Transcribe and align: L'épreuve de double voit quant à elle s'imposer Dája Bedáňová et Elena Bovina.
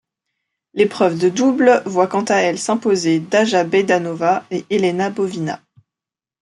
L'épreuve 0.73 1.19
de 1.19 1.29
double 1.29 1.83
voit 1.85 2.07
quant 2.07 2.23
à 2.23 2.37
elle 2.37 2.57
s'imposer 2.57 3.19
Dája 3.19 3.63
Bedáňová 3.63 4.43
et 4.49 4.65
Elena 4.71 5.11
Bovina. 5.11 5.61